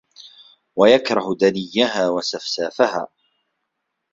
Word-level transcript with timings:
وَيَكْرَهُ 0.75 1.35
دَنِيَّهَا 1.35 2.09
وَسَفْسَافَهَا 2.09 3.07